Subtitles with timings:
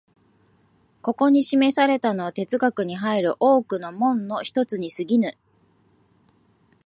[1.03, 5.37] ここに示されたのは哲学に入る多くの門の一つに過ぎぬ。